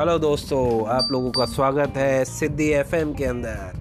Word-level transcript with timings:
Hello 0.00 0.18
दोस्तों 0.18 0.86
आप 0.86 1.08
लोगों 1.12 1.30
का 1.30 1.44
स्वागत 1.44 1.92
है 1.96 2.24
सिद्धि 2.24 2.68
एफएम 2.72 3.14
के 3.14 3.24
अंदर। 3.24 3.80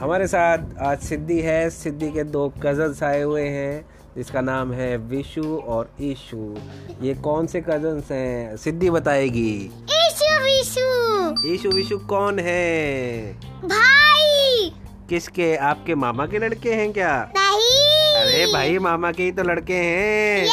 हमारे 0.00 0.26
साथ 0.26 0.58
आज 0.82 0.98
सिद्धि 0.98 1.40
है। 1.40 1.70
सिद्धि 1.70 2.10
के 2.10 2.24
दो 2.24 2.48
कजन्स 2.48 3.02
आए 3.02 3.22
हुए 3.22 3.42
हैं 3.42 3.86
जिसका 4.16 4.40
नाम 4.40 4.72
है 4.72 4.96
विशु 4.96 5.56
और 5.56 5.90
ईशु। 6.00 6.56
ये 7.02 7.14
कौन 7.14 7.46
से 7.46 7.60
कजन्स 7.60 8.10
हैं? 8.10 8.56
सिद्धि 8.56 8.90
बताएगी। 8.90 9.70
ईशु 9.90 10.44
विशु। 10.44 11.48
ईशु 11.54 11.68
विशु 11.68 11.98
कौन 11.98 12.38
है? 12.38 13.32
भाई। 13.64 14.72
किसके? 15.08 15.56
आपके 15.56 15.94
मामा 15.94 16.26
के 16.26 16.38
लड़के 16.38 16.74
हैं 16.74 16.92
क्या? 16.92 17.32
नहीं। 17.38 18.14
अरे 18.14 18.52
भाई 18.52 18.78
मामा 18.78 19.12
के 19.12 19.22
ही 19.22 19.32
तो 19.32 19.42
लड़के 19.42 19.74
हैं। 19.74 20.48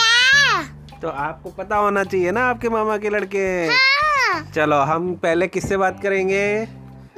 तो 1.01 1.09
आपको 1.09 1.49
पता 1.49 1.75
होना 1.75 2.03
चाहिए 2.03 2.31
ना 2.31 2.49
आपके 2.49 2.69
मामा 2.69 2.97
के 2.97 3.09
लड़के। 3.09 3.39
हैं 3.39 3.69
हाँ। 3.69 3.92
चलो 4.55 4.79
हम 4.79 5.15
पहले 5.15 5.47
किससे 5.47 5.77
बात 5.77 6.01
करेंगे? 6.03 6.67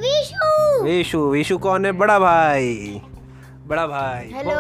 विशु। 0.02 0.84
विशु। 0.84 1.30
विशु 1.30 1.58
कौन 1.58 1.86
है? 1.86 1.92
बड़ा 1.92 2.20
भाई। 2.20 3.02
बड़ा 3.68 3.88
भाई। 3.88 4.32
हेलो। 4.34 4.60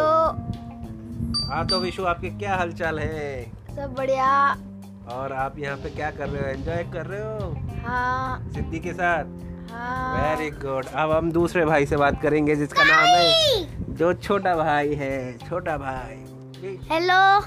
हाँ 1.51 1.67
तो 1.67 1.79
विशु 1.79 2.03
आपके 2.03 2.29
क्या 2.29 2.55
हालचाल 2.55 2.99
है? 2.99 3.51
सब 3.75 3.93
बढ़िया। 3.97 4.57
और 5.09 5.33
आप 5.33 5.59
यहाँ 5.59 5.77
पे 5.77 5.89
क्या 5.89 6.11
कर 6.11 6.29
रहे 6.29 6.41
हो? 6.41 6.47
एंजॉय 6.49 6.83
कर 6.93 7.05
रहे 7.05 7.21
हो? 7.21 7.55
हाँ। 7.87 8.49
सिद्धि 8.53 8.79
के 8.79 8.93
साथ? 8.93 9.25
हाँ। 9.71 10.35
वेरी 10.35 10.49
गुड 10.49 10.85
अब 10.95 11.11
हम 11.11 11.31
दूसरे 11.31 11.65
भाई 11.65 11.85
से 11.85 11.97
बात 11.97 12.21
करेंगे 12.21 12.55
जिसका 12.55 12.83
नाम 12.83 13.05
है 13.05 13.95
जो 13.95 14.13
छोटा 14.13 14.55
भाई 14.55 14.93
है। 14.93 15.37
छोटा 15.37 15.77
भाई। 15.77 16.25
हेलो। 16.91 17.37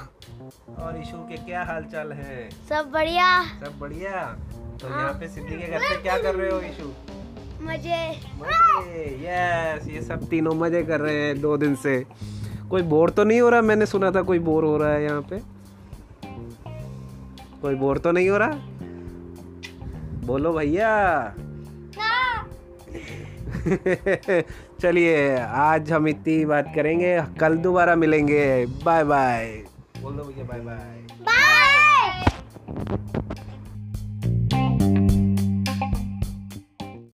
और 0.83 0.99
ईशु 1.01 1.17
के 1.17 1.37
क्या 1.37 1.63
हालचाल 1.63 2.11
है? 2.11 2.49
सब 2.69 2.91
बढ़िया। 2.93 3.43
सब 3.43 3.79
बढ़िया? 3.79 4.37
तो 4.81 4.87
यहाँ 4.87 5.13
पे 5.13 5.27
सिद्धि 5.27 5.55
के 5.57 5.67
घर 5.67 5.79
पे 5.79 5.95
क्या 6.01 6.17
कर 6.17 6.35
रहे 6.35 6.51
हो 6.51 6.59
ईशु? 6.61 6.91
मज़े। 7.61 8.01
मज़े 8.41 9.05
यस 9.23 9.87
ये 9.87 10.01
सब 10.01 10.27
तीनों 10.29 10.53
मज़े 10.55 10.83
कर 10.83 10.99
रहे 10.99 11.15
हैं 11.15 11.39
दो 11.41 11.55
दिन 11.57 11.75
से। 11.75 12.03
कोई 12.69 12.81
बोर 12.81 13.09
तो 13.09 13.23
नहीं 13.23 13.41
हो 13.41 13.49
रहा? 13.49 13.61
मैंने 13.61 13.85
सुना 13.85 14.11
था 14.11 14.21
कोई 14.21 14.39
बोर 14.39 14.65
हो 14.65 14.77
रहा 14.77 14.93
है 14.93 15.03
यहाँ 15.03 15.21
पे। 15.31 15.41
कोई 17.61 17.75
बोर 17.75 17.97
तो 17.97 18.11
नहीं 18.11 18.29
हो 18.29 18.37
रहा? 18.37 18.51
बोलो 20.25 20.53
भैया। 20.53 20.91
चलिए 24.81 25.37
आज 25.39 25.91
हम 25.91 26.07
इतनी 26.07 26.45
बात 26.45 26.71
करेंगे 26.75 27.19
कल 27.39 27.57
दोबारा 27.57 27.95
मिलेंगे। 27.95 28.65
बाय 28.85 29.03
बाय 29.03 29.45
बोलो 30.01 30.23
भैया 30.23 30.45
बाय 30.45 30.59
बाय 30.59 30.77
बाय 31.21 32.25